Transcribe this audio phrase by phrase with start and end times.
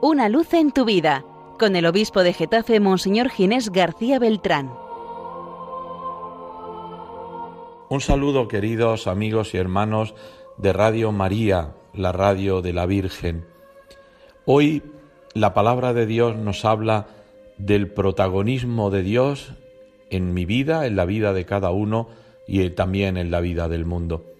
[0.00, 1.24] Una luz en tu vida,
[1.58, 4.70] con el obispo de Getafe, Monseñor Ginés García Beltrán.
[7.88, 10.14] Un saludo queridos amigos y hermanos
[10.56, 13.44] de Radio María, la radio de la Virgen.
[14.44, 14.84] Hoy
[15.34, 17.08] la palabra de Dios nos habla
[17.56, 19.52] del protagonismo de Dios
[20.10, 22.08] en mi vida, en la vida de cada uno
[22.46, 24.37] y también en la vida del mundo.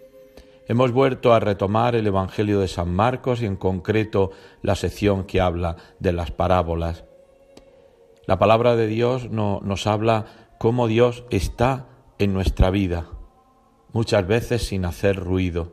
[0.70, 5.40] Hemos vuelto a retomar el Evangelio de San Marcos y en concreto la sección que
[5.40, 7.04] habla de las parábolas.
[8.26, 10.26] La palabra de Dios no, nos habla
[10.58, 13.08] cómo Dios está en nuestra vida,
[13.94, 15.72] muchas veces sin hacer ruido,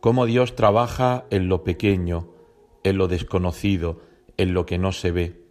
[0.00, 2.28] cómo Dios trabaja en lo pequeño,
[2.84, 4.02] en lo desconocido,
[4.36, 5.41] en lo que no se ve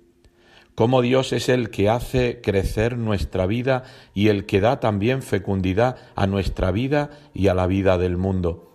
[0.82, 3.84] cómo Dios es el que hace crecer nuestra vida
[4.16, 8.68] y el que da también fecundidad a nuestra vida y a la vida del mundo.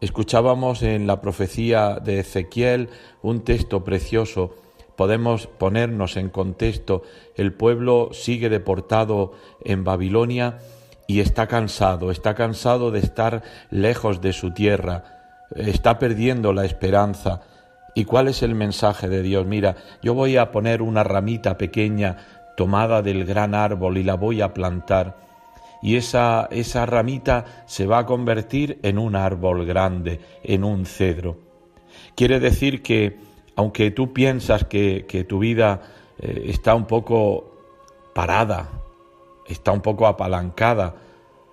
[0.00, 4.54] Escuchábamos en la profecía de Ezequiel un texto precioso.
[4.94, 7.02] Podemos ponernos en contexto.
[7.34, 9.32] El pueblo sigue deportado
[9.64, 10.58] en Babilonia
[11.08, 17.42] y está cansado, está cansado de estar lejos de su tierra, está perdiendo la esperanza
[17.94, 19.46] ¿Y cuál es el mensaje de Dios?
[19.46, 22.16] Mira, yo voy a poner una ramita pequeña
[22.56, 25.16] tomada del gran árbol y la voy a plantar.
[25.82, 31.38] Y esa, esa ramita se va a convertir en un árbol grande, en un cedro.
[32.14, 33.18] Quiere decir que,
[33.54, 35.80] aunque tú piensas que, que tu vida
[36.18, 37.56] eh, está un poco
[38.12, 38.68] parada,
[39.46, 40.96] está un poco apalancada,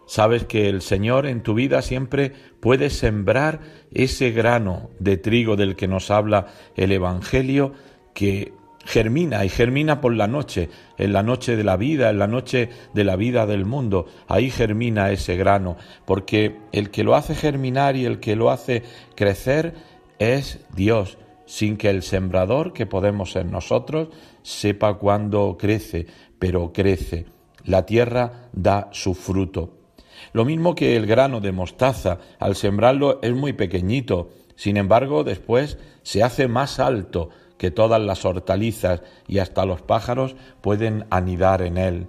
[0.08, 3.62] Sabes que el Señor en tu vida siempre puede sembrar
[3.92, 7.74] ese grano de trigo del que nos habla el Evangelio
[8.14, 8.54] que
[8.86, 12.70] germina y germina por la noche, en la noche de la vida, en la noche
[12.94, 14.06] de la vida del mundo.
[14.28, 18.84] Ahí germina ese grano, porque el que lo hace germinar y el que lo hace
[19.16, 19.74] crecer
[20.20, 24.10] es Dios, sin que el sembrador, que podemos ser nosotros,
[24.44, 26.06] sepa cuándo crece,
[26.40, 27.26] pero crece.
[27.64, 29.85] La tierra da su fruto.
[30.34, 35.78] Lo mismo que el grano de mostaza, al sembrarlo es muy pequeñito, sin embargo después
[36.04, 41.78] se hace más alto que todas las hortalizas y hasta los pájaros pueden anidar en
[41.78, 42.08] él.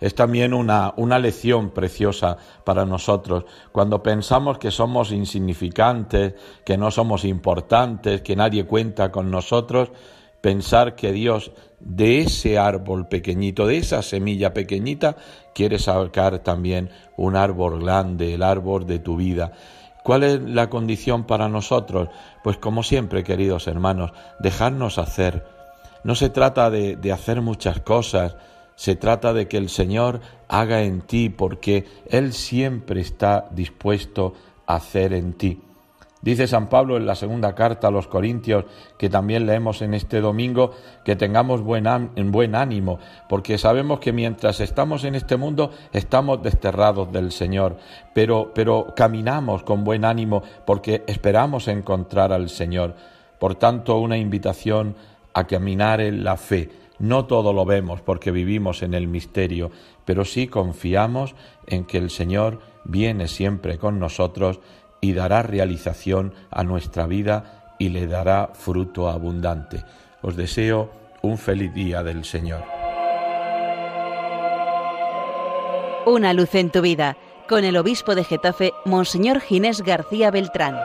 [0.00, 3.44] Es también una, una, lección preciosa para nosotros.
[3.72, 6.34] Cuando pensamos que somos insignificantes,
[6.64, 9.90] que no somos importantes, que nadie cuenta con nosotros,
[10.40, 15.16] pensar que Dios de ese árbol pequeñito, de esa semilla pequeñita,
[15.54, 19.52] quiere sacar también un árbol grande, el árbol de tu vida.
[20.02, 22.08] ¿Cuál es la condición para nosotros?
[22.42, 25.44] Pues como siempre, queridos hermanos, dejarnos hacer.
[26.04, 28.36] No se trata de, de hacer muchas cosas,
[28.76, 34.34] se trata de que el Señor haga en ti, porque Él siempre está dispuesto
[34.66, 35.60] a hacer en ti.
[36.20, 38.64] Dice San Pablo en la segunda carta a los Corintios,
[38.96, 40.72] que también leemos en este domingo,
[41.04, 41.86] que tengamos buen,
[42.32, 42.98] buen ánimo,
[43.28, 47.76] porque sabemos que mientras estamos en este mundo estamos desterrados del Señor,
[48.14, 52.96] pero, pero caminamos con buen ánimo porque esperamos encontrar al Señor.
[53.38, 54.96] Por tanto, una invitación
[55.34, 56.68] a caminar en la fe.
[56.98, 59.70] No todo lo vemos porque vivimos en el misterio,
[60.04, 61.36] pero sí confiamos
[61.68, 64.58] en que el Señor viene siempre con nosotros
[65.00, 69.84] y dará realización a nuestra vida y le dará fruto abundante.
[70.22, 70.90] Os deseo
[71.22, 72.62] un feliz día del Señor.
[76.06, 77.16] Una luz en tu vida
[77.48, 80.76] con el obispo de Getafe, Monseñor Ginés García Beltrán.